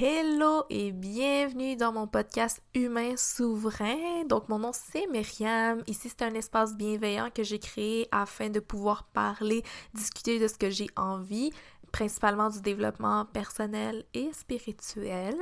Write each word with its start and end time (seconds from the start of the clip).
Hello 0.00 0.62
et 0.70 0.92
bienvenue 0.92 1.74
dans 1.74 1.92
mon 1.92 2.06
podcast 2.06 2.62
Humain 2.72 3.16
Souverain. 3.16 4.24
Donc 4.28 4.48
mon 4.48 4.60
nom 4.60 4.70
c'est 4.72 5.08
Myriam. 5.08 5.82
Ici 5.88 6.08
c'est 6.08 6.22
un 6.22 6.34
espace 6.34 6.76
bienveillant 6.76 7.30
que 7.34 7.42
j'ai 7.42 7.58
créé 7.58 8.06
afin 8.12 8.48
de 8.48 8.60
pouvoir 8.60 9.08
parler, 9.12 9.64
discuter 9.94 10.38
de 10.38 10.46
ce 10.46 10.54
que 10.54 10.70
j'ai 10.70 10.86
envie, 10.94 11.50
principalement 11.90 12.48
du 12.48 12.60
développement 12.60 13.24
personnel 13.24 14.04
et 14.14 14.32
spirituel. 14.32 15.34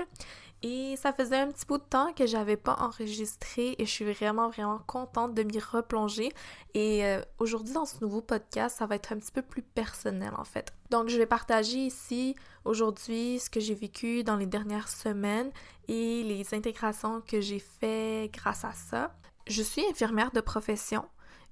Et 0.62 0.96
ça 0.96 1.12
faisait 1.12 1.36
un 1.36 1.48
petit 1.48 1.66
bout 1.66 1.78
de 1.78 1.82
temps 1.82 2.12
que 2.12 2.26
j'avais 2.26 2.56
pas 2.56 2.76
enregistré 2.80 3.76
et 3.78 3.84
je 3.84 3.90
suis 3.90 4.10
vraiment 4.12 4.48
vraiment 4.48 4.80
contente 4.86 5.34
de 5.34 5.42
m'y 5.42 5.58
replonger. 5.58 6.32
Et 6.74 7.04
euh, 7.04 7.20
aujourd'hui 7.38 7.74
dans 7.74 7.84
ce 7.84 7.96
nouveau 8.00 8.22
podcast, 8.22 8.78
ça 8.78 8.86
va 8.86 8.96
être 8.96 9.12
un 9.12 9.18
petit 9.18 9.32
peu 9.32 9.42
plus 9.42 9.62
personnel 9.62 10.32
en 10.36 10.44
fait. 10.44 10.72
Donc 10.90 11.08
je 11.08 11.18
vais 11.18 11.26
partager 11.26 11.78
ici 11.78 12.34
aujourd'hui 12.64 13.38
ce 13.38 13.50
que 13.50 13.60
j'ai 13.60 13.74
vécu 13.74 14.24
dans 14.24 14.36
les 14.36 14.46
dernières 14.46 14.88
semaines 14.88 15.50
et 15.88 16.22
les 16.22 16.54
intégrations 16.54 17.20
que 17.20 17.40
j'ai 17.40 17.58
fait 17.60 18.30
grâce 18.32 18.64
à 18.64 18.72
ça. 18.72 19.14
Je 19.46 19.62
suis 19.62 19.84
infirmière 19.88 20.32
de 20.32 20.40
profession 20.40 21.04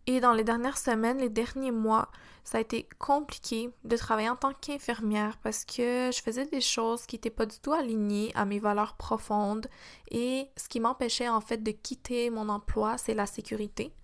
et 0.07 0.21
dans 0.21 0.33
les 0.33 0.45
dernières 0.45 0.77
semaines, 0.77 1.19
les 1.19 1.31
derniers 1.31 1.71
mois, 1.71 2.09
ça 2.45 2.59
a 2.59 2.61
été 2.61 2.87
compliqué 2.99 3.71
de 3.85 3.97
travailler 3.97 4.29
en 4.29 4.37
tant 4.37 4.53
qu'infirmière 4.53 5.39
parce 5.39 5.65
que 5.65 6.11
je 6.13 6.21
faisais 6.23 6.45
des 6.45 6.61
choses 6.61 7.07
qui 7.07 7.17
n'étaient 7.17 7.31
pas 7.31 7.47
du 7.47 7.59
tout 7.59 7.73
alignées 7.73 8.31
à 8.35 8.45
mes 8.45 8.59
valeurs 8.59 8.97
profondes 8.97 9.67
et 10.11 10.51
ce 10.57 10.69
qui 10.69 10.79
m'empêchait 10.79 11.29
en 11.29 11.41
fait 11.41 11.63
de 11.63 11.71
quitter 11.71 12.29
mon 12.29 12.51
emploi, 12.51 12.99
c'est 12.99 13.15
la 13.15 13.25
sécurité, 13.25 13.95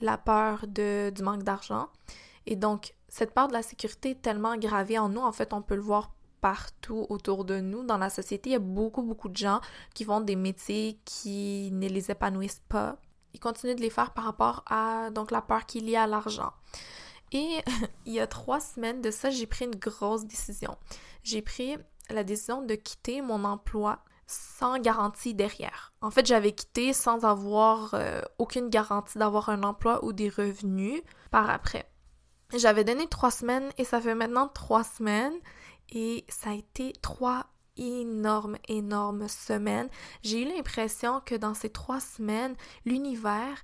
la 0.00 0.18
peur 0.18 0.66
de, 0.68 1.10
du 1.10 1.22
manque 1.22 1.42
d'argent. 1.42 1.88
Et 2.46 2.54
donc, 2.54 2.94
cette 3.08 3.34
part 3.34 3.48
de 3.48 3.52
la 3.52 3.62
sécurité 3.62 4.10
est 4.10 4.22
tellement 4.22 4.56
gravée 4.56 4.98
en 4.98 5.08
nous, 5.08 5.20
en 5.20 5.32
fait, 5.32 5.52
on 5.52 5.62
peut 5.62 5.74
le 5.74 5.82
voir 5.82 6.12
partout 6.40 7.06
autour 7.10 7.44
de 7.44 7.60
nous 7.60 7.82
dans 7.82 7.98
la 7.98 8.08
société. 8.08 8.50
Il 8.50 8.52
y 8.52 8.56
a 8.56 8.60
beaucoup, 8.60 9.02
beaucoup 9.02 9.28
de 9.28 9.36
gens 9.36 9.60
qui 9.94 10.04
font 10.04 10.20
des 10.20 10.36
métiers 10.36 10.98
qui 11.04 11.70
ne 11.72 11.88
les 11.88 12.10
épanouissent 12.10 12.62
pas 12.68 12.96
il 13.34 13.40
continue 13.40 13.74
de 13.74 13.80
les 13.80 13.90
faire 13.90 14.12
par 14.12 14.24
rapport 14.24 14.64
à 14.66 15.10
donc 15.10 15.30
la 15.30 15.42
peur 15.42 15.66
qu'il 15.66 15.88
y 15.88 15.96
a 15.96 16.04
à 16.04 16.06
l'argent. 16.06 16.52
Et 17.32 17.62
il 18.06 18.12
y 18.12 18.20
a 18.20 18.26
trois 18.26 18.60
semaines 18.60 19.02
de 19.02 19.10
ça, 19.10 19.30
j'ai 19.30 19.46
pris 19.46 19.64
une 19.64 19.76
grosse 19.76 20.24
décision. 20.24 20.76
J'ai 21.22 21.42
pris 21.42 21.76
la 22.08 22.24
décision 22.24 22.62
de 22.62 22.74
quitter 22.74 23.22
mon 23.22 23.44
emploi 23.44 24.00
sans 24.26 24.78
garantie 24.78 25.34
derrière. 25.34 25.92
En 26.00 26.10
fait, 26.10 26.24
j'avais 26.24 26.52
quitté 26.52 26.92
sans 26.92 27.24
avoir 27.24 27.94
euh, 27.94 28.22
aucune 28.38 28.68
garantie 28.68 29.18
d'avoir 29.18 29.48
un 29.48 29.64
emploi 29.64 30.04
ou 30.04 30.12
des 30.12 30.28
revenus 30.28 31.02
par 31.30 31.50
après. 31.50 31.90
J'avais 32.56 32.84
donné 32.84 33.08
trois 33.08 33.30
semaines 33.30 33.70
et 33.78 33.84
ça 33.84 34.00
fait 34.00 34.14
maintenant 34.14 34.48
trois 34.48 34.84
semaines 34.84 35.34
et 35.92 36.24
ça 36.28 36.50
a 36.50 36.54
été 36.54 36.92
trois 37.02 37.46
énorme, 37.76 38.56
énorme 38.68 39.28
semaine. 39.28 39.88
J'ai 40.22 40.42
eu 40.42 40.44
l'impression 40.44 41.20
que 41.24 41.34
dans 41.34 41.54
ces 41.54 41.70
trois 41.70 42.00
semaines, 42.00 42.56
l'univers 42.84 43.62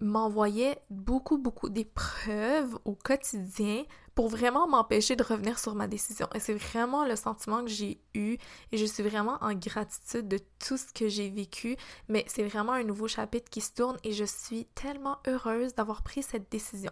m'envoyait 0.00 0.78
beaucoup, 0.90 1.38
beaucoup 1.38 1.68
d'épreuves 1.68 2.78
au 2.84 2.94
quotidien 2.94 3.84
pour 4.14 4.28
vraiment 4.28 4.66
m'empêcher 4.66 5.16
de 5.16 5.22
revenir 5.22 5.58
sur 5.58 5.74
ma 5.74 5.86
décision. 5.86 6.28
Et 6.34 6.40
c'est 6.40 6.54
vraiment 6.54 7.04
le 7.04 7.16
sentiment 7.16 7.62
que 7.62 7.70
j'ai 7.70 8.00
eu 8.14 8.36
et 8.72 8.76
je 8.76 8.84
suis 8.84 9.02
vraiment 9.02 9.38
en 9.40 9.54
gratitude 9.54 10.26
de 10.26 10.40
tout 10.58 10.76
ce 10.76 10.92
que 10.92 11.08
j'ai 11.08 11.30
vécu. 11.30 11.76
Mais 12.08 12.24
c'est 12.26 12.42
vraiment 12.42 12.72
un 12.72 12.84
nouveau 12.84 13.08
chapitre 13.08 13.48
qui 13.48 13.60
se 13.60 13.72
tourne 13.72 13.96
et 14.04 14.12
je 14.12 14.24
suis 14.24 14.66
tellement 14.74 15.18
heureuse 15.26 15.74
d'avoir 15.74 16.02
pris 16.02 16.22
cette 16.22 16.50
décision. 16.50 16.90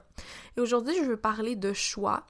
Et 0.56 0.60
aujourd'hui, 0.60 0.94
je 0.96 1.02
veux 1.02 1.16
parler 1.16 1.56
de 1.56 1.72
choix 1.72 2.24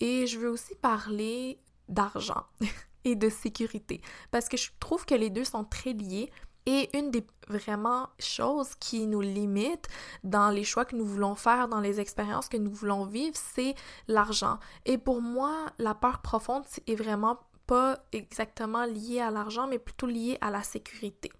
et 0.00 0.26
je 0.26 0.38
veux 0.38 0.50
aussi 0.50 0.74
parler 0.74 1.58
d'argent. 1.88 2.44
et 3.04 3.16
de 3.16 3.28
sécurité. 3.28 4.00
Parce 4.30 4.48
que 4.48 4.56
je 4.56 4.70
trouve 4.80 5.04
que 5.04 5.14
les 5.14 5.30
deux 5.30 5.44
sont 5.44 5.64
très 5.64 5.92
liés. 5.92 6.30
Et 6.66 6.96
une 6.96 7.10
des 7.10 7.26
vraiment 7.48 8.08
choses 8.18 8.74
qui 8.76 9.06
nous 9.06 9.20
limite 9.20 9.86
dans 10.22 10.48
les 10.48 10.64
choix 10.64 10.86
que 10.86 10.96
nous 10.96 11.04
voulons 11.04 11.34
faire, 11.34 11.68
dans 11.68 11.80
les 11.80 12.00
expériences 12.00 12.48
que 12.48 12.56
nous 12.56 12.72
voulons 12.72 13.04
vivre, 13.04 13.36
c'est 13.36 13.74
l'argent. 14.08 14.58
Et 14.86 14.96
pour 14.96 15.20
moi, 15.20 15.66
la 15.78 15.94
peur 15.94 16.22
profonde 16.22 16.64
est 16.86 16.94
vraiment 16.94 17.38
pas 17.66 17.98
exactement 18.12 18.84
liée 18.84 19.20
à 19.20 19.30
l'argent, 19.30 19.66
mais 19.66 19.78
plutôt 19.78 20.06
liée 20.06 20.38
à 20.40 20.50
la 20.50 20.62
sécurité. 20.62 21.30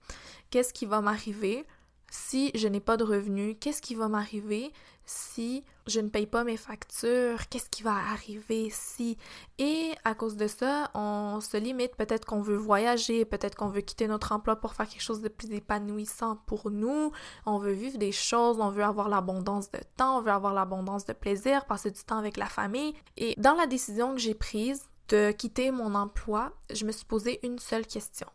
Qu'est-ce 0.50 0.74
qui 0.74 0.86
va 0.86 1.00
m'arriver 1.00 1.64
si 2.10 2.50
je 2.54 2.68
n'ai 2.68 2.80
pas 2.80 2.96
de 2.96 3.04
revenus? 3.04 3.56
Qu'est-ce 3.60 3.82
qui 3.82 3.94
va 3.94 4.08
m'arriver 4.08 4.72
si 5.06 5.64
je 5.86 6.00
ne 6.00 6.08
paye 6.08 6.26
pas 6.26 6.44
mes 6.44 6.56
factures, 6.56 7.48
qu'est-ce 7.48 7.68
qui 7.68 7.82
va 7.82 7.94
arriver 7.94 8.70
si... 8.70 9.18
Et 9.58 9.92
à 10.04 10.14
cause 10.14 10.36
de 10.36 10.46
ça, 10.46 10.90
on 10.94 11.40
se 11.40 11.56
limite, 11.56 11.94
peut-être 11.96 12.24
qu'on 12.24 12.40
veut 12.40 12.56
voyager, 12.56 13.24
peut-être 13.24 13.54
qu'on 13.54 13.68
veut 13.68 13.82
quitter 13.82 14.08
notre 14.08 14.32
emploi 14.32 14.56
pour 14.56 14.74
faire 14.74 14.88
quelque 14.88 15.02
chose 15.02 15.20
de 15.20 15.28
plus 15.28 15.52
épanouissant 15.52 16.36
pour 16.46 16.70
nous, 16.70 17.12
on 17.46 17.58
veut 17.58 17.72
vivre 17.72 17.98
des 17.98 18.12
choses, 18.12 18.58
on 18.60 18.70
veut 18.70 18.84
avoir 18.84 19.08
l'abondance 19.08 19.70
de 19.70 19.80
temps, 19.96 20.18
on 20.18 20.22
veut 20.22 20.32
avoir 20.32 20.54
l'abondance 20.54 21.04
de 21.04 21.12
plaisir, 21.12 21.66
passer 21.66 21.90
du 21.90 22.02
temps 22.02 22.18
avec 22.18 22.36
la 22.36 22.46
famille. 22.46 22.94
Et 23.16 23.34
dans 23.38 23.54
la 23.54 23.66
décision 23.66 24.14
que 24.14 24.20
j'ai 24.20 24.34
prise 24.34 24.88
de 25.08 25.32
quitter 25.32 25.70
mon 25.70 25.94
emploi, 25.94 26.52
je 26.72 26.84
me 26.86 26.92
suis 26.92 27.04
posé 27.04 27.40
une 27.46 27.58
seule 27.58 27.86
question. 27.86 28.28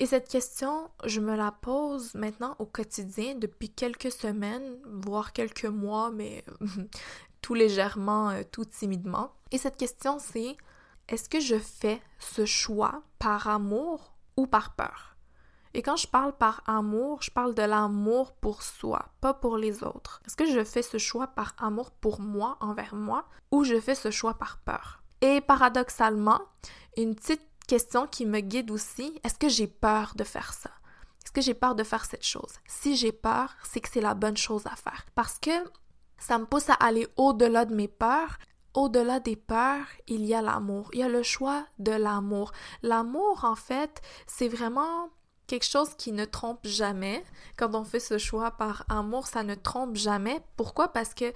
Et 0.00 0.06
cette 0.06 0.28
question, 0.28 0.88
je 1.04 1.20
me 1.20 1.36
la 1.36 1.52
pose 1.52 2.14
maintenant 2.14 2.56
au 2.58 2.64
quotidien 2.64 3.34
depuis 3.34 3.68
quelques 3.68 4.10
semaines, 4.10 4.78
voire 4.86 5.34
quelques 5.34 5.66
mois, 5.66 6.10
mais 6.10 6.42
tout 7.42 7.52
légèrement, 7.52 8.30
euh, 8.30 8.42
tout 8.50 8.64
timidement. 8.64 9.30
Et 9.50 9.58
cette 9.58 9.76
question, 9.76 10.18
c'est 10.18 10.56
est-ce 11.06 11.28
que 11.28 11.38
je 11.38 11.58
fais 11.58 12.00
ce 12.18 12.46
choix 12.46 13.02
par 13.18 13.46
amour 13.46 14.14
ou 14.38 14.46
par 14.46 14.74
peur? 14.74 15.16
Et 15.74 15.82
quand 15.82 15.96
je 15.96 16.08
parle 16.08 16.32
par 16.32 16.62
amour, 16.66 17.20
je 17.20 17.30
parle 17.30 17.54
de 17.54 17.62
l'amour 17.62 18.32
pour 18.32 18.62
soi, 18.62 19.10
pas 19.20 19.34
pour 19.34 19.58
les 19.58 19.84
autres. 19.84 20.22
Est-ce 20.26 20.36
que 20.36 20.50
je 20.50 20.64
fais 20.64 20.82
ce 20.82 20.96
choix 20.96 21.26
par 21.26 21.54
amour 21.58 21.90
pour 21.90 22.22
moi, 22.22 22.56
envers 22.60 22.94
moi, 22.94 23.26
ou 23.50 23.64
je 23.64 23.78
fais 23.78 23.94
ce 23.94 24.10
choix 24.10 24.32
par 24.32 24.60
peur? 24.64 25.02
Et 25.20 25.42
paradoxalement, 25.42 26.40
une 26.96 27.14
petite 27.14 27.49
question 27.70 28.08
qui 28.08 28.26
me 28.26 28.40
guide 28.40 28.72
aussi, 28.72 29.20
est-ce 29.22 29.38
que 29.38 29.48
j'ai 29.48 29.68
peur 29.68 30.14
de 30.16 30.24
faire 30.24 30.52
ça? 30.52 30.70
Est-ce 31.22 31.30
que 31.30 31.40
j'ai 31.40 31.54
peur 31.54 31.76
de 31.76 31.84
faire 31.84 32.04
cette 32.04 32.24
chose? 32.24 32.54
Si 32.66 32.96
j'ai 32.96 33.12
peur, 33.12 33.54
c'est 33.62 33.80
que 33.80 33.88
c'est 33.88 34.00
la 34.00 34.14
bonne 34.14 34.36
chose 34.36 34.66
à 34.66 34.74
faire. 34.74 35.06
Parce 35.14 35.38
que 35.38 35.52
ça 36.18 36.38
me 36.38 36.46
pousse 36.46 36.68
à 36.68 36.74
aller 36.74 37.06
au-delà 37.16 37.64
de 37.64 37.74
mes 37.74 37.86
peurs. 37.86 38.38
Au-delà 38.74 39.20
des 39.20 39.36
peurs, 39.36 39.86
il 40.08 40.26
y 40.26 40.34
a 40.34 40.42
l'amour. 40.42 40.90
Il 40.92 40.98
y 40.98 41.04
a 41.04 41.08
le 41.08 41.22
choix 41.22 41.64
de 41.78 41.92
l'amour. 41.92 42.50
L'amour, 42.82 43.44
en 43.44 43.54
fait, 43.54 44.02
c'est 44.26 44.48
vraiment 44.48 45.08
quelque 45.46 45.66
chose 45.66 45.94
qui 45.94 46.10
ne 46.10 46.24
trompe 46.24 46.66
jamais. 46.66 47.24
Quand 47.56 47.76
on 47.76 47.84
fait 47.84 48.00
ce 48.00 48.18
choix 48.18 48.50
par 48.50 48.84
amour, 48.88 49.28
ça 49.28 49.44
ne 49.44 49.54
trompe 49.54 49.94
jamais. 49.94 50.40
Pourquoi? 50.56 50.88
Parce 50.92 51.14
que 51.14 51.32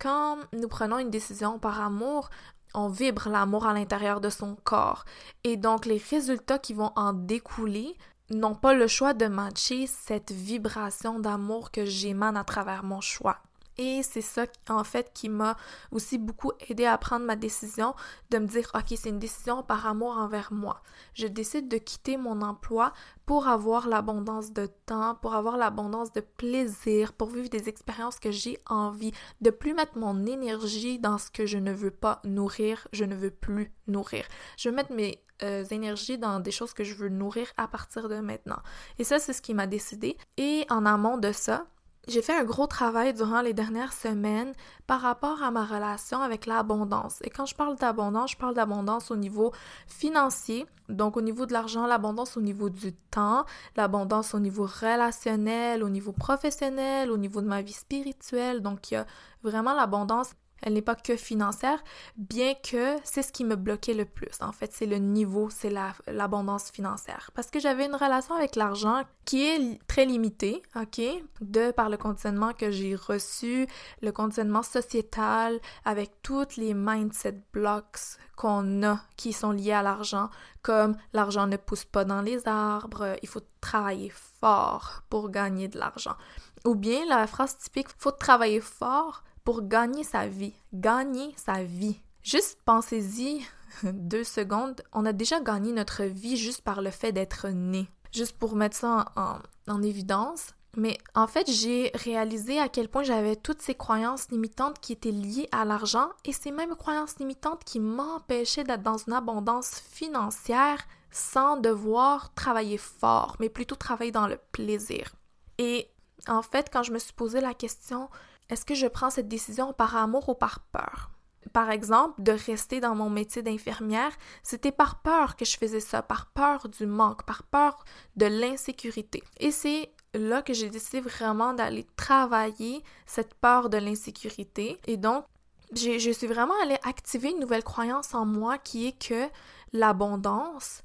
quand 0.00 0.38
nous 0.52 0.68
prenons 0.68 0.98
une 0.98 1.10
décision 1.10 1.60
par 1.60 1.80
amour, 1.80 2.28
on 2.76 2.88
vibre 2.88 3.28
l'amour 3.28 3.66
à 3.66 3.74
l'intérieur 3.74 4.20
de 4.20 4.30
son 4.30 4.56
corps. 4.62 5.04
Et 5.42 5.56
donc 5.56 5.86
les 5.86 6.00
résultats 6.10 6.58
qui 6.58 6.74
vont 6.74 6.92
en 6.94 7.12
découler 7.12 7.96
n'ont 8.30 8.54
pas 8.54 8.74
le 8.74 8.86
choix 8.86 9.14
de 9.14 9.26
matcher 9.26 9.86
cette 9.86 10.30
vibration 10.30 11.18
d'amour 11.18 11.70
que 11.70 11.84
j'émane 11.84 12.36
à 12.36 12.44
travers 12.44 12.84
mon 12.84 13.00
choix. 13.00 13.38
Et 13.78 14.02
c'est 14.02 14.22
ça, 14.22 14.46
en 14.68 14.84
fait, 14.84 15.12
qui 15.12 15.28
m'a 15.28 15.56
aussi 15.92 16.18
beaucoup 16.18 16.52
aidé 16.68 16.86
à 16.86 16.96
prendre 16.98 17.26
ma 17.26 17.36
décision 17.36 17.94
de 18.30 18.38
me 18.38 18.46
dire, 18.46 18.70
OK, 18.74 18.96
c'est 18.96 19.08
une 19.08 19.18
décision 19.18 19.62
par 19.62 19.86
amour 19.86 20.16
envers 20.16 20.52
moi. 20.52 20.82
Je 21.14 21.26
décide 21.26 21.68
de 21.68 21.76
quitter 21.76 22.16
mon 22.16 22.40
emploi 22.42 22.92
pour 23.26 23.48
avoir 23.48 23.88
l'abondance 23.88 24.52
de 24.52 24.66
temps, 24.86 25.14
pour 25.16 25.34
avoir 25.34 25.56
l'abondance 25.56 26.12
de 26.12 26.20
plaisir, 26.20 27.12
pour 27.12 27.28
vivre 27.28 27.48
des 27.48 27.68
expériences 27.68 28.18
que 28.18 28.30
j'ai 28.30 28.58
envie, 28.66 29.12
de 29.40 29.50
plus 29.50 29.74
mettre 29.74 29.98
mon 29.98 30.24
énergie 30.24 30.98
dans 30.98 31.18
ce 31.18 31.30
que 31.30 31.44
je 31.44 31.58
ne 31.58 31.72
veux 31.72 31.90
pas 31.90 32.20
nourrir, 32.24 32.88
je 32.92 33.04
ne 33.04 33.14
veux 33.14 33.30
plus 33.30 33.72
nourrir. 33.86 34.24
Je 34.56 34.68
veux 34.68 34.74
mettre 34.74 34.92
mes 34.92 35.22
euh, 35.42 35.64
énergies 35.64 36.16
dans 36.16 36.40
des 36.40 36.50
choses 36.50 36.72
que 36.72 36.84
je 36.84 36.94
veux 36.94 37.10
nourrir 37.10 37.46
à 37.58 37.68
partir 37.68 38.08
de 38.08 38.20
maintenant. 38.20 38.58
Et 38.98 39.04
ça, 39.04 39.18
c'est 39.18 39.34
ce 39.34 39.42
qui 39.42 39.52
m'a 39.52 39.66
décidé. 39.66 40.16
Et 40.38 40.64
en 40.70 40.86
amont 40.86 41.18
de 41.18 41.32
ça, 41.32 41.66
j'ai 42.08 42.22
fait 42.22 42.34
un 42.34 42.44
gros 42.44 42.66
travail 42.66 43.14
durant 43.14 43.40
les 43.40 43.52
dernières 43.52 43.92
semaines 43.92 44.52
par 44.86 45.00
rapport 45.00 45.42
à 45.42 45.50
ma 45.50 45.64
relation 45.64 46.20
avec 46.20 46.46
l'abondance. 46.46 47.18
Et 47.22 47.30
quand 47.30 47.46
je 47.46 47.54
parle 47.54 47.76
d'abondance, 47.76 48.32
je 48.32 48.36
parle 48.36 48.54
d'abondance 48.54 49.10
au 49.10 49.16
niveau 49.16 49.52
financier, 49.88 50.66
donc 50.88 51.16
au 51.16 51.20
niveau 51.20 51.46
de 51.46 51.52
l'argent, 51.52 51.86
l'abondance 51.86 52.36
au 52.36 52.40
niveau 52.40 52.70
du 52.70 52.92
temps, 52.92 53.44
l'abondance 53.76 54.34
au 54.34 54.38
niveau 54.38 54.66
relationnel, 54.66 55.82
au 55.82 55.88
niveau 55.88 56.12
professionnel, 56.12 57.10
au 57.10 57.16
niveau 57.16 57.40
de 57.40 57.48
ma 57.48 57.62
vie 57.62 57.72
spirituelle. 57.72 58.62
Donc 58.62 58.90
il 58.90 58.94
y 58.94 58.96
a 58.98 59.06
vraiment 59.42 59.74
l'abondance 59.74 60.30
Elle 60.62 60.72
n'est 60.72 60.82
pas 60.82 60.94
que 60.94 61.16
financière, 61.16 61.82
bien 62.16 62.54
que 62.54 62.96
c'est 63.04 63.22
ce 63.22 63.32
qui 63.32 63.44
me 63.44 63.56
bloquait 63.56 63.94
le 63.94 64.04
plus. 64.04 64.40
En 64.40 64.52
fait, 64.52 64.72
c'est 64.72 64.86
le 64.86 64.96
niveau, 64.96 65.50
c'est 65.50 65.72
l'abondance 66.06 66.70
financière. 66.70 67.30
Parce 67.34 67.50
que 67.50 67.60
j'avais 67.60 67.86
une 67.86 67.94
relation 67.94 68.34
avec 68.34 68.56
l'argent 68.56 69.02
qui 69.24 69.44
est 69.44 69.78
très 69.86 70.06
limitée, 70.06 70.62
ok, 70.74 71.00
de 71.40 71.70
par 71.72 71.90
le 71.90 71.96
conditionnement 71.96 72.52
que 72.52 72.70
j'ai 72.70 72.94
reçu, 72.94 73.66
le 74.02 74.12
conditionnement 74.12 74.62
sociétal, 74.62 75.60
avec 75.84 76.22
toutes 76.22 76.56
les 76.56 76.74
mindset 76.74 77.42
blocks 77.52 78.18
qu'on 78.36 78.82
a 78.82 79.00
qui 79.16 79.32
sont 79.32 79.52
liés 79.52 79.72
à 79.72 79.82
l'argent, 79.82 80.30
comme 80.62 80.96
l'argent 81.12 81.46
ne 81.46 81.56
pousse 81.56 81.84
pas 81.84 82.04
dans 82.04 82.22
les 82.22 82.46
arbres, 82.48 83.16
il 83.22 83.28
faut 83.28 83.40
travailler 83.60 84.12
fort 84.40 85.02
pour 85.08 85.30
gagner 85.30 85.68
de 85.68 85.78
l'argent. 85.78 86.16
Ou 86.64 86.74
bien 86.74 87.04
la 87.06 87.26
phrase 87.26 87.56
typique, 87.58 87.88
faut 87.98 88.10
travailler 88.10 88.60
fort 88.60 89.22
pour 89.46 89.62
gagner 89.62 90.02
sa 90.02 90.26
vie. 90.26 90.52
Gagner 90.74 91.32
sa 91.36 91.62
vie. 91.62 92.00
Juste 92.24 92.58
pensez-y 92.64 93.46
deux 93.84 94.24
secondes, 94.24 94.82
on 94.92 95.06
a 95.06 95.12
déjà 95.12 95.40
gagné 95.40 95.72
notre 95.72 96.02
vie 96.02 96.36
juste 96.36 96.62
par 96.62 96.82
le 96.82 96.90
fait 96.90 97.12
d'être 97.12 97.48
né. 97.48 97.88
Juste 98.12 98.36
pour 98.36 98.56
mettre 98.56 98.76
ça 98.76 99.12
en, 99.14 99.38
en 99.68 99.82
évidence. 99.82 100.48
Mais 100.76 100.98
en 101.14 101.28
fait, 101.28 101.48
j'ai 101.48 101.92
réalisé 101.94 102.58
à 102.58 102.68
quel 102.68 102.88
point 102.88 103.04
j'avais 103.04 103.36
toutes 103.36 103.62
ces 103.62 103.76
croyances 103.76 104.28
limitantes 104.30 104.80
qui 104.80 104.92
étaient 104.92 105.12
liées 105.12 105.48
à 105.52 105.64
l'argent 105.64 106.08
et 106.24 106.32
ces 106.32 106.50
mêmes 106.50 106.74
croyances 106.74 107.18
limitantes 107.18 107.62
qui 107.64 107.78
m'empêchaient 107.78 108.64
d'être 108.64 108.82
dans 108.82 108.98
une 108.98 109.12
abondance 109.12 109.80
financière 109.92 110.84
sans 111.12 111.56
devoir 111.56 112.34
travailler 112.34 112.78
fort, 112.78 113.36
mais 113.38 113.48
plutôt 113.48 113.76
travailler 113.76 114.12
dans 114.12 114.26
le 114.26 114.38
plaisir. 114.50 115.14
Et 115.58 115.88
en 116.26 116.42
fait, 116.42 116.68
quand 116.70 116.82
je 116.82 116.92
me 116.92 116.98
suis 116.98 117.12
posé 117.12 117.40
la 117.40 117.54
question, 117.54 118.10
est-ce 118.48 118.64
que 118.64 118.74
je 118.74 118.86
prends 118.86 119.10
cette 119.10 119.28
décision 119.28 119.72
par 119.72 119.96
amour 119.96 120.28
ou 120.28 120.34
par 120.34 120.60
peur? 120.60 121.10
Par 121.52 121.70
exemple, 121.70 122.22
de 122.22 122.32
rester 122.32 122.80
dans 122.80 122.94
mon 122.94 123.08
métier 123.08 123.42
d'infirmière, 123.42 124.12
c'était 124.42 124.72
par 124.72 125.00
peur 125.02 125.36
que 125.36 125.44
je 125.44 125.56
faisais 125.56 125.80
ça, 125.80 126.02
par 126.02 126.26
peur 126.26 126.68
du 126.68 126.86
manque, 126.86 127.24
par 127.24 127.44
peur 127.44 127.84
de 128.16 128.26
l'insécurité. 128.26 129.22
Et 129.38 129.50
c'est 129.50 129.92
là 130.14 130.42
que 130.42 130.52
j'ai 130.52 130.70
décidé 130.70 131.00
vraiment 131.00 131.54
d'aller 131.54 131.86
travailler 131.96 132.82
cette 133.06 133.34
peur 133.34 133.70
de 133.70 133.78
l'insécurité. 133.78 134.80
Et 134.86 134.96
donc, 134.96 135.24
je 135.72 136.10
suis 136.10 136.26
vraiment 136.26 136.54
allée 136.62 136.78
activer 136.84 137.30
une 137.30 137.40
nouvelle 137.40 137.64
croyance 137.64 138.14
en 138.14 138.24
moi 138.24 138.58
qui 138.58 138.88
est 138.88 138.98
que 138.98 139.28
l'abondance 139.72 140.82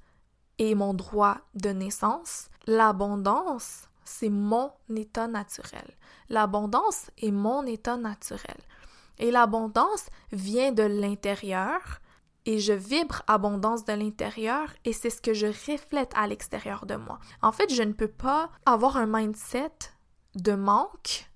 est 0.57 0.75
mon 0.75 0.93
droit 0.93 1.37
de 1.55 1.69
naissance. 1.69 2.47
L'abondance 2.67 3.89
c'est 4.11 4.29
mon 4.29 4.71
état 4.95 5.27
naturel. 5.27 5.87
L'abondance 6.29 7.09
est 7.17 7.31
mon 7.31 7.65
état 7.65 7.97
naturel. 7.97 8.57
Et 9.17 9.31
l'abondance 9.31 10.07
vient 10.31 10.71
de 10.71 10.83
l'intérieur 10.83 11.99
et 12.45 12.59
je 12.59 12.73
vibre 12.73 13.21
abondance 13.27 13.85
de 13.85 13.93
l'intérieur 13.93 14.67
et 14.83 14.93
c'est 14.93 15.09
ce 15.09 15.21
que 15.21 15.33
je 15.33 15.47
reflète 15.47 16.11
à 16.15 16.27
l'extérieur 16.27 16.85
de 16.85 16.95
moi. 16.95 17.19
En 17.41 17.51
fait, 17.51 17.73
je 17.73 17.83
ne 17.83 17.93
peux 17.93 18.07
pas 18.07 18.49
avoir 18.65 18.97
un 18.97 19.05
mindset 19.05 19.71
de 20.35 20.53
manque, 20.53 21.29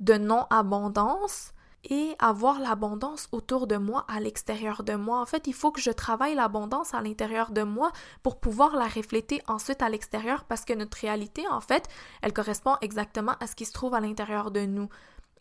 de 0.00 0.14
non-abondance 0.14 1.52
et 1.84 2.14
avoir 2.18 2.60
l'abondance 2.60 3.28
autour 3.32 3.66
de 3.66 3.76
moi, 3.76 4.04
à 4.08 4.20
l'extérieur 4.20 4.82
de 4.82 4.94
moi. 4.94 5.20
En 5.20 5.26
fait, 5.26 5.46
il 5.46 5.54
faut 5.54 5.70
que 5.70 5.80
je 5.80 5.90
travaille 5.90 6.34
l'abondance 6.34 6.94
à 6.94 7.00
l'intérieur 7.00 7.50
de 7.50 7.62
moi 7.62 7.92
pour 8.22 8.40
pouvoir 8.40 8.76
la 8.76 8.86
refléter 8.86 9.40
ensuite 9.46 9.82
à 9.82 9.88
l'extérieur 9.88 10.44
parce 10.44 10.64
que 10.64 10.72
notre 10.72 10.98
réalité, 10.98 11.46
en 11.48 11.60
fait, 11.60 11.88
elle 12.22 12.32
correspond 12.32 12.76
exactement 12.80 13.36
à 13.40 13.46
ce 13.46 13.54
qui 13.54 13.64
se 13.64 13.72
trouve 13.72 13.94
à 13.94 14.00
l'intérieur 14.00 14.50
de 14.50 14.60
nous 14.60 14.88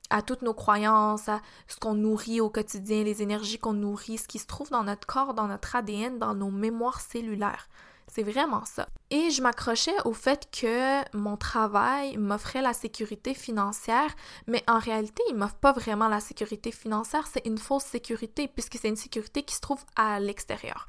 à 0.10 0.22
toutes 0.22 0.42
nos 0.42 0.54
croyances, 0.54 1.28
à 1.28 1.42
ce 1.68 1.78
qu'on 1.78 1.94
nourrit 1.94 2.40
au 2.40 2.50
quotidien, 2.50 3.04
les 3.04 3.22
énergies 3.22 3.60
qu'on 3.60 3.74
nourrit, 3.74 4.18
ce 4.18 4.28
qui 4.28 4.40
se 4.40 4.48
trouve 4.48 4.70
dans 4.70 4.84
notre 4.84 5.06
corps, 5.06 5.34
dans 5.34 5.48
notre 5.48 5.76
ADN, 5.76 6.18
dans 6.18 6.34
nos 6.34 6.50
mémoires 6.50 7.02
cellulaires. 7.02 7.68
C'est 8.10 8.24
vraiment 8.24 8.64
ça. 8.66 8.88
Et 9.10 9.30
je 9.32 9.42
m'accrochais 9.42 9.96
au 10.06 10.14
fait 10.14 10.50
que 10.52 11.04
mon 11.16 11.38
travail 11.38 12.18
m'offrait 12.18 12.62
la 12.62 12.74
sécurité 12.74 13.34
financière, 13.34 14.16
mais 14.48 14.64
en 14.68 14.80
réalité, 14.80 15.22
il 15.30 15.36
m'offre 15.36 15.56
pas 15.56 15.74
vraiment 15.74 16.08
la 16.08 16.20
sécurité 16.20 16.72
financière, 16.72 17.28
c'est 17.28 17.46
une 17.46 17.58
fausse 17.58 17.84
sécurité 17.84 18.48
puisque 18.48 18.78
c'est 18.78 18.88
une 18.88 18.96
sécurité 18.96 19.44
qui 19.44 19.56
se 19.56 19.62
trouve 19.62 19.84
à 19.96 20.20
l'extérieur. 20.20 20.88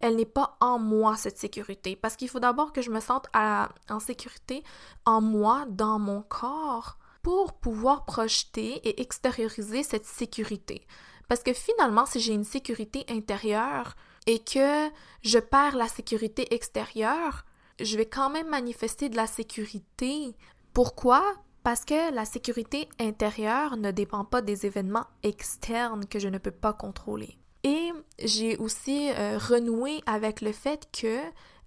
Elle 0.00 0.16
n'est 0.16 0.24
pas 0.24 0.56
en 0.60 0.78
moi, 0.78 1.16
cette 1.16 1.38
sécurité, 1.38 1.94
parce 1.94 2.16
qu'il 2.16 2.30
faut 2.30 2.40
d'abord 2.40 2.72
que 2.72 2.80
je 2.80 2.90
me 2.90 3.00
sente 3.00 3.26
en 3.34 4.00
sécurité 4.00 4.64
en 5.04 5.20
moi, 5.20 5.66
dans 5.68 5.98
mon 5.98 6.22
corps, 6.22 6.96
pour 7.22 7.52
pouvoir 7.52 8.06
projeter 8.06 8.76
et 8.88 9.02
extérioriser 9.02 9.82
cette 9.82 10.06
sécurité. 10.06 10.86
Parce 11.28 11.42
que 11.42 11.52
finalement, 11.52 12.06
si 12.06 12.18
j'ai 12.18 12.32
une 12.32 12.44
sécurité 12.44 13.04
intérieure, 13.10 13.94
et 14.26 14.38
que 14.38 14.88
je 15.22 15.38
perds 15.38 15.76
la 15.76 15.88
sécurité 15.88 16.54
extérieure, 16.54 17.44
je 17.80 17.96
vais 17.96 18.06
quand 18.06 18.30
même 18.30 18.48
manifester 18.48 19.08
de 19.08 19.16
la 19.16 19.26
sécurité. 19.26 20.34
Pourquoi? 20.72 21.22
Parce 21.62 21.84
que 21.84 22.12
la 22.14 22.24
sécurité 22.24 22.88
intérieure 22.98 23.76
ne 23.76 23.90
dépend 23.90 24.24
pas 24.24 24.42
des 24.42 24.66
événements 24.66 25.06
externes 25.22 26.06
que 26.06 26.18
je 26.18 26.28
ne 26.28 26.38
peux 26.38 26.50
pas 26.50 26.72
contrôler. 26.72 27.38
Et 27.64 27.90
j'ai 28.22 28.56
aussi 28.56 29.10
euh, 29.10 29.36
renoué 29.38 30.00
avec 30.06 30.40
le 30.40 30.52
fait 30.52 30.88
que 30.92 31.20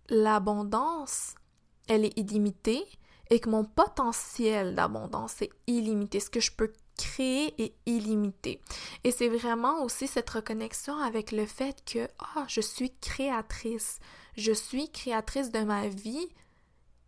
l'abondance, 0.09 1.35
elle 1.87 2.05
est 2.05 2.17
illimitée 2.17 2.83
et 3.29 3.39
que 3.39 3.49
mon 3.49 3.63
potentiel 3.63 4.73
d'abondance 4.75 5.41
est 5.41 5.51
illimité. 5.67 6.19
Ce 6.19 6.31
que 6.31 6.39
je 6.39 6.51
peux 6.51 6.73
créer 6.97 7.53
et 7.61 7.73
illimité. 7.85 8.61
Et 9.03 9.11
c'est 9.11 9.29
vraiment 9.29 9.83
aussi 9.83 10.07
cette 10.07 10.29
reconnexion 10.29 10.97
avec 10.97 11.31
le 11.31 11.45
fait 11.45 11.83
que 11.85 12.07
ah, 12.19 12.45
je 12.47 12.61
suis 12.61 12.93
créatrice. 13.01 13.99
Je 14.35 14.51
suis 14.51 14.89
créatrice 14.89 15.51
de 15.51 15.59
ma 15.59 15.87
vie 15.87 16.27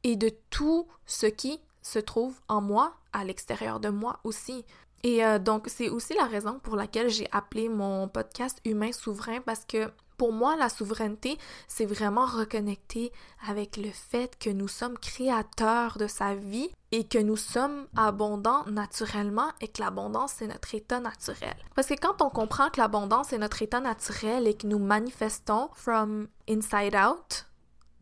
et 0.03 0.15
de 0.15 0.31
tout 0.49 0.87
ce 1.05 1.25
qui 1.25 1.59
se 1.81 1.99
trouve 1.99 2.39
en 2.47 2.61
moi, 2.61 2.95
à 3.13 3.23
l'extérieur 3.23 3.79
de 3.79 3.89
moi 3.89 4.19
aussi. 4.23 4.65
Et 5.03 5.23
euh, 5.23 5.37
donc, 5.37 5.67
c'est 5.67 5.89
aussi 5.89 6.15
la 6.15 6.25
raison 6.25 6.59
pour 6.59 6.75
laquelle 6.75 7.09
j'ai 7.09 7.27
appelé 7.31 7.69
mon 7.69 8.07
podcast 8.07 8.59
Humain 8.65 8.91
souverain 8.91 9.39
parce 9.41 9.65
que 9.65 9.91
pour 10.17 10.31
moi, 10.31 10.55
la 10.55 10.69
souveraineté, 10.69 11.37
c'est 11.67 11.85
vraiment 11.85 12.25
reconnecter 12.25 13.11
avec 13.47 13.77
le 13.77 13.91
fait 13.91 14.37
que 14.37 14.49
nous 14.49 14.67
sommes 14.67 14.97
créateurs 14.97 15.97
de 15.97 16.07
sa 16.07 16.35
vie 16.35 16.69
et 16.91 17.05
que 17.05 17.17
nous 17.17 17.35
sommes 17.35 17.87
abondants 17.95 18.65
naturellement 18.65 19.49
et 19.61 19.67
que 19.67 19.81
l'abondance, 19.81 20.33
c'est 20.37 20.47
notre 20.47 20.73
état 20.75 20.99
naturel. 20.99 21.55
Parce 21.75 21.87
que 21.87 21.99
quand 21.99 22.21
on 22.21 22.29
comprend 22.29 22.69
que 22.69 22.79
l'abondance 22.79 23.33
est 23.33 23.37
notre 23.37 23.61
état 23.61 23.79
naturel 23.79 24.47
et 24.47 24.53
que 24.53 24.67
nous 24.67 24.79
manifestons 24.79 25.69
from 25.73 26.27
inside 26.49 26.95
out, 26.95 27.45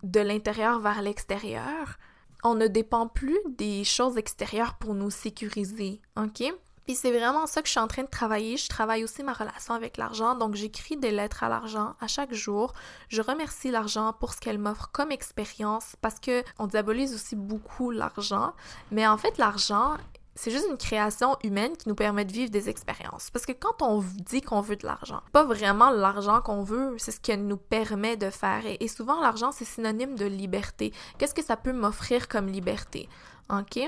de 0.04 0.20
l'intérieur 0.20 0.80
vers 0.80 1.02
l'extérieur, 1.02 1.98
on 2.44 2.56
ne 2.56 2.68
dépend 2.68 3.08
plus 3.08 3.40
des 3.48 3.84
choses 3.84 4.18
extérieures 4.18 4.76
pour 4.76 4.94
nous 4.94 5.10
sécuriser, 5.10 6.02
ok? 6.18 6.54
Puis 6.86 6.96
c'est 6.96 7.12
vraiment 7.12 7.48
ça 7.48 7.62
que 7.62 7.68
je 7.68 7.72
suis 7.72 7.80
en 7.80 7.88
train 7.88 8.04
de 8.04 8.10
travailler. 8.10 8.58
Je 8.58 8.68
travaille 8.68 9.04
aussi 9.04 9.24
ma 9.24 9.34
relation 9.34 9.74
avec 9.74 9.98
l'argent, 9.98 10.36
donc 10.36 10.56
j'écris 10.56 10.98
des 10.98 11.12
lettres 11.12 11.44
à 11.44 11.50
l'argent 11.50 11.96
à 12.02 12.08
chaque 12.08 12.34
jour. 12.34 12.74
Je 13.10 13.22
remercie 13.22 13.72
l'argent 13.72 14.14
pour 14.14 14.34
ce 14.34 14.40
qu'elle 14.40 14.60
m'offre 14.60 14.90
comme 14.92 15.12
expérience 15.12 15.96
parce 16.02 16.20
que 16.20 16.44
on 16.60 16.68
diabolise 16.68 17.14
aussi 17.14 17.36
beaucoup 17.36 17.92
l'argent, 17.92 18.54
mais 18.92 19.08
en 19.08 19.18
fait 19.18 19.38
l'argent 19.38 19.98
c'est 20.36 20.52
juste 20.52 20.66
une 20.70 20.78
création 20.78 21.38
humaine 21.44 21.78
qui 21.78 21.88
nous 21.88 21.96
permet 21.96 22.26
de 22.26 22.32
vivre 22.32 22.50
des 22.50 22.70
expériences. 22.70 23.30
Parce 23.30 23.46
que 23.46 23.52
quand 23.52 23.82
on 23.82 24.04
dit 24.16 24.42
qu'on 24.42 24.62
veut 24.62 24.76
de 24.76 24.86
l'argent, 24.86 25.22
pas 25.32 25.44
vraiment 25.44 25.92
l'argent 25.92 26.42
qu'on 26.42 26.64
veut, 26.64 26.96
c'est 26.98 27.12
ce 27.12 27.20
qu'elle 27.20 27.46
nous 27.46 27.58
permet 27.58 28.18
de 28.18 28.30
faire. 28.30 28.64
Et, 28.66 28.88
souvent, 28.88 29.22
l'argent, 29.22 29.52
c'est 29.52 29.66
synonyme 29.66 30.16
de 30.16 30.26
liberté. 30.26 30.92
Qu'est-ce 31.18 31.36
que 31.36 31.44
ça 31.44 31.56
peut 31.56 31.74
m'offrir 31.74 32.28
comme 32.28 32.48
liberté? 32.48 33.08
OK? 33.50 33.80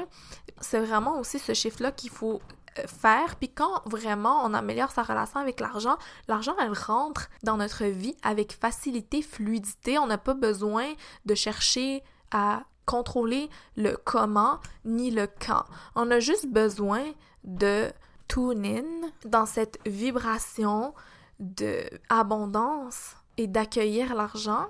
C'est 0.61 0.79
vraiment 0.79 1.19
aussi 1.19 1.39
ce 1.39 1.53
chiffre-là 1.53 1.91
qu'il 1.91 2.11
faut 2.11 2.41
faire. 2.87 3.35
Puis 3.35 3.49
quand 3.49 3.81
vraiment 3.85 4.43
on 4.43 4.53
améliore 4.53 4.91
sa 4.91 5.03
relation 5.03 5.39
avec 5.39 5.59
l'argent, 5.59 5.97
l'argent, 6.27 6.55
elle 6.59 6.73
rentre 6.73 7.29
dans 7.43 7.57
notre 7.57 7.85
vie 7.85 8.15
avec 8.23 8.53
facilité, 8.53 9.21
fluidité. 9.21 9.97
On 9.97 10.07
n'a 10.07 10.17
pas 10.17 10.33
besoin 10.33 10.93
de 11.25 11.35
chercher 11.35 12.03
à 12.31 12.63
contrôler 12.85 13.49
le 13.75 13.97
comment 14.03 14.59
ni 14.83 15.11
le 15.11 15.27
quand. 15.27 15.65
On 15.95 16.11
a 16.11 16.19
juste 16.19 16.47
besoin 16.47 17.03
de 17.43 17.91
tune 18.27 18.65
in 18.65 19.29
dans 19.29 19.45
cette 19.45 19.79
vibration 19.85 20.93
de 21.39 21.83
abondance 22.09 23.15
et 23.37 23.47
d'accueillir 23.47 24.15
l'argent, 24.15 24.67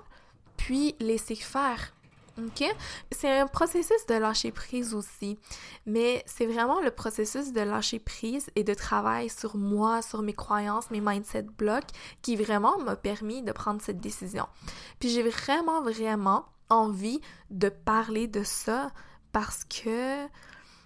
puis 0.56 0.96
laisser 0.98 1.36
faire. 1.36 1.92
OK? 2.38 2.64
C'est 3.10 3.38
un 3.38 3.46
processus 3.46 4.06
de 4.08 4.14
lâcher 4.14 4.52
prise 4.52 4.94
aussi, 4.94 5.38
mais 5.86 6.22
c'est 6.26 6.46
vraiment 6.46 6.80
le 6.80 6.90
processus 6.90 7.52
de 7.52 7.60
lâcher 7.60 7.98
prise 7.98 8.50
et 8.56 8.64
de 8.64 8.74
travail 8.74 9.28
sur 9.28 9.56
moi, 9.56 10.02
sur 10.02 10.22
mes 10.22 10.34
croyances, 10.34 10.90
mes 10.90 11.00
mindset 11.00 11.46
blocks 11.56 11.90
qui 12.22 12.36
vraiment 12.36 12.78
m'a 12.78 12.96
permis 12.96 13.42
de 13.42 13.52
prendre 13.52 13.80
cette 13.80 14.00
décision. 14.00 14.46
Puis 14.98 15.08
j'ai 15.08 15.22
vraiment, 15.22 15.82
vraiment 15.82 16.46
envie 16.68 17.20
de 17.50 17.68
parler 17.68 18.26
de 18.26 18.42
ça 18.42 18.90
parce 19.32 19.64
que 19.64 20.26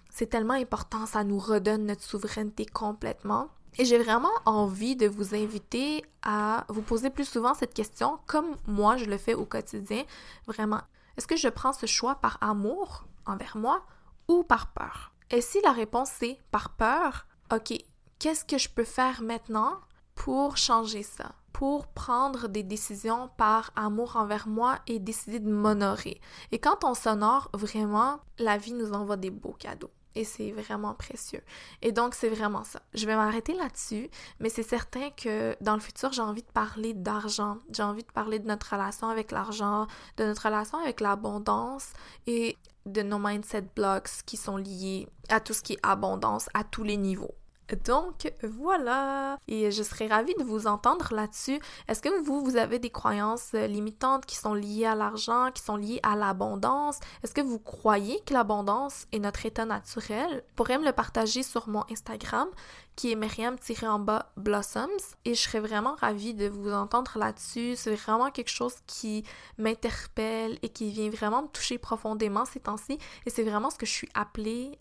c'est 0.09 0.27
tellement 0.27 0.53
important, 0.53 1.05
ça 1.05 1.23
nous 1.23 1.39
redonne 1.39 1.85
notre 1.85 2.03
souveraineté 2.03 2.65
complètement. 2.65 3.47
Et 3.77 3.85
j'ai 3.85 3.97
vraiment 3.97 4.31
envie 4.45 4.97
de 4.97 5.07
vous 5.07 5.33
inviter 5.33 6.03
à 6.21 6.65
vous 6.67 6.81
poser 6.81 7.09
plus 7.09 7.27
souvent 7.27 7.53
cette 7.53 7.73
question, 7.73 8.19
comme 8.27 8.57
moi 8.67 8.97
je 8.97 9.05
le 9.05 9.17
fais 9.17 9.33
au 9.33 9.45
quotidien. 9.45 10.03
Vraiment, 10.45 10.81
est-ce 11.17 11.27
que 11.27 11.35
je 11.35 11.49
prends 11.49 11.73
ce 11.73 11.85
choix 11.85 12.15
par 12.15 12.37
amour 12.41 13.05
envers 13.25 13.57
moi 13.57 13.85
ou 14.27 14.43
par 14.43 14.73
peur? 14.73 15.13
Et 15.29 15.41
si 15.41 15.61
la 15.61 15.71
réponse 15.71 16.21
est 16.21 16.39
par 16.51 16.75
peur, 16.75 17.27
ok, 17.53 17.73
qu'est-ce 18.19 18.45
que 18.45 18.57
je 18.57 18.69
peux 18.69 18.83
faire 18.83 19.21
maintenant 19.21 19.79
pour 20.15 20.57
changer 20.57 21.03
ça? 21.03 21.31
pour 21.61 21.85
prendre 21.85 22.47
des 22.47 22.63
décisions 22.63 23.29
par 23.37 23.69
amour 23.75 24.15
envers 24.15 24.47
moi 24.47 24.79
et 24.87 24.97
décider 24.97 25.39
de 25.39 25.51
m'honorer. 25.51 26.19
Et 26.51 26.57
quand 26.57 26.83
on 26.83 26.95
s'honore, 26.95 27.51
vraiment, 27.53 28.19
la 28.39 28.57
vie 28.57 28.73
nous 28.73 28.93
envoie 28.93 29.17
des 29.17 29.29
beaux 29.29 29.53
cadeaux. 29.59 29.91
Et 30.15 30.23
c'est 30.23 30.51
vraiment 30.51 30.93
précieux. 30.93 31.41
Et 31.81 31.91
donc, 31.91 32.15
c'est 32.15 32.29
vraiment 32.29 32.63
ça. 32.63 32.81
Je 32.93 33.05
vais 33.05 33.15
m'arrêter 33.15 33.53
là-dessus, 33.53 34.09
mais 34.39 34.49
c'est 34.49 34.63
certain 34.63 35.09
que 35.11 35.55
dans 35.61 35.73
le 35.73 35.79
futur, 35.79 36.11
j'ai 36.11 36.21
envie 36.21 36.43
de 36.43 36.51
parler 36.51 36.93
d'argent. 36.93 37.57
J'ai 37.71 37.83
envie 37.83 38.03
de 38.03 38.11
parler 38.11 38.39
de 38.39 38.47
notre 38.47 38.71
relation 38.71 39.07
avec 39.07 39.31
l'argent, 39.31 39.87
de 40.17 40.25
notre 40.25 40.45
relation 40.45 40.77
avec 40.79 40.99
l'abondance 40.99 41.93
et 42.27 42.57
de 42.85 43.01
nos 43.01 43.19
mindset 43.19 43.65
blocks 43.75 44.23
qui 44.25 44.37
sont 44.37 44.57
liés 44.57 45.07
à 45.29 45.39
tout 45.39 45.53
ce 45.53 45.61
qui 45.61 45.73
est 45.73 45.79
abondance 45.83 46.49
à 46.53 46.63
tous 46.63 46.83
les 46.83 46.97
niveaux. 46.97 47.35
Donc 47.75 48.31
voilà, 48.43 49.37
et 49.47 49.71
je 49.71 49.83
serais 49.83 50.07
ravie 50.07 50.35
de 50.35 50.43
vous 50.43 50.67
entendre 50.67 51.13
là-dessus. 51.13 51.59
Est-ce 51.87 52.01
que 52.01 52.23
vous, 52.23 52.43
vous 52.43 52.55
avez 52.55 52.79
des 52.79 52.89
croyances 52.89 53.53
limitantes 53.53 54.25
qui 54.25 54.35
sont 54.35 54.53
liées 54.53 54.85
à 54.85 54.95
l'argent, 54.95 55.51
qui 55.53 55.61
sont 55.61 55.75
liées 55.75 55.99
à 56.03 56.15
l'abondance? 56.15 56.99
Est-ce 57.23 57.33
que 57.33 57.41
vous 57.41 57.59
croyez 57.59 58.21
que 58.25 58.33
l'abondance 58.33 59.05
est 59.11 59.19
notre 59.19 59.45
état 59.45 59.65
naturel? 59.65 60.43
Vous 60.47 60.55
pourrez 60.55 60.77
me 60.77 60.85
le 60.85 60.91
partager 60.91 61.43
sur 61.43 61.67
mon 61.67 61.83
Instagram 61.91 62.47
qui 62.95 63.11
est 63.11 63.15
Myriam-en-bas 63.15 64.31
Blossoms 64.37 65.15
et 65.25 65.33
je 65.33 65.41
serais 65.41 65.59
vraiment 65.59 65.95
ravie 65.95 66.33
de 66.33 66.47
vous 66.47 66.71
entendre 66.71 67.11
là-dessus. 67.15 67.75
C'est 67.75 67.95
vraiment 67.95 68.29
quelque 68.31 68.49
chose 68.49 68.75
qui 68.85 69.23
m'interpelle 69.57 70.59
et 70.61 70.69
qui 70.69 70.91
vient 70.91 71.09
vraiment 71.09 71.43
me 71.43 71.47
toucher 71.47 71.77
profondément 71.77 72.45
ces 72.45 72.59
temps-ci 72.59 72.99
et 73.25 73.29
c'est 73.29 73.43
vraiment 73.43 73.69
ce 73.69 73.77
que 73.77 73.85
je 73.85 73.91
suis 73.91 74.09
appelée 74.13 74.77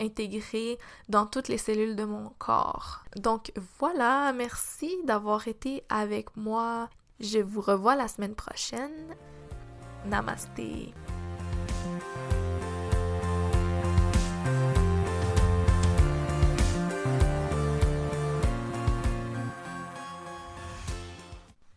intégrer 0.00 0.78
dans 1.08 1.26
toutes 1.26 1.48
les 1.48 1.58
cellules 1.58 1.96
de 1.96 2.04
mon 2.04 2.30
corps. 2.38 3.04
Donc 3.16 3.52
voilà, 3.78 4.32
merci 4.32 4.96
d'avoir 5.04 5.48
été 5.48 5.82
avec 5.88 6.36
moi. 6.36 6.88
Je 7.20 7.38
vous 7.38 7.60
revois 7.60 7.96
la 7.96 8.08
semaine 8.08 8.34
prochaine. 8.34 9.14
Namasté. 10.06 10.92